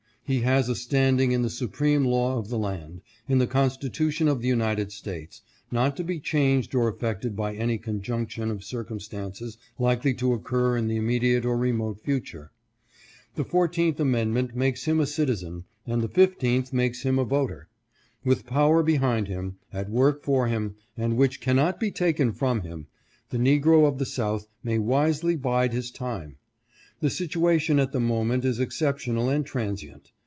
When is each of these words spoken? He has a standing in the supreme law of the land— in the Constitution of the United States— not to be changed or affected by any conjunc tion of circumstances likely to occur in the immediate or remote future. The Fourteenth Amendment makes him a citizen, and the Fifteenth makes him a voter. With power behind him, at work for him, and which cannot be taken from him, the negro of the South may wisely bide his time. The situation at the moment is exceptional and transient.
He 0.23 0.39
has 0.43 0.69
a 0.69 0.75
standing 0.75 1.33
in 1.33 1.41
the 1.41 1.49
supreme 1.49 2.05
law 2.05 2.37
of 2.39 2.47
the 2.47 2.57
land— 2.57 3.01
in 3.27 3.39
the 3.39 3.47
Constitution 3.47 4.29
of 4.29 4.41
the 4.41 4.47
United 4.47 4.89
States— 4.93 5.41
not 5.73 5.97
to 5.97 6.05
be 6.05 6.21
changed 6.21 6.73
or 6.73 6.87
affected 6.87 7.35
by 7.35 7.53
any 7.53 7.77
conjunc 7.77 8.29
tion 8.29 8.49
of 8.49 8.63
circumstances 8.63 9.57
likely 9.77 10.13
to 10.13 10.31
occur 10.31 10.77
in 10.77 10.87
the 10.87 10.95
immediate 10.95 11.43
or 11.43 11.57
remote 11.57 11.99
future. 11.99 12.53
The 13.35 13.43
Fourteenth 13.43 13.99
Amendment 13.99 14.55
makes 14.55 14.85
him 14.85 15.01
a 15.01 15.05
citizen, 15.05 15.65
and 15.85 16.01
the 16.01 16.07
Fifteenth 16.07 16.71
makes 16.71 17.01
him 17.01 17.19
a 17.19 17.25
voter. 17.25 17.67
With 18.23 18.45
power 18.47 18.83
behind 18.83 19.27
him, 19.27 19.57
at 19.73 19.89
work 19.89 20.23
for 20.23 20.47
him, 20.47 20.75
and 20.95 21.17
which 21.17 21.41
cannot 21.41 21.77
be 21.77 21.91
taken 21.91 22.31
from 22.31 22.61
him, 22.61 22.87
the 23.31 23.37
negro 23.37 23.85
of 23.85 23.97
the 23.99 24.05
South 24.05 24.47
may 24.63 24.79
wisely 24.79 25.35
bide 25.35 25.73
his 25.73 25.91
time. 25.91 26.37
The 27.01 27.09
situation 27.09 27.79
at 27.79 27.91
the 27.91 27.99
moment 27.99 28.45
is 28.45 28.61
exceptional 28.61 29.27
and 29.27 29.45
transient. 29.45 30.11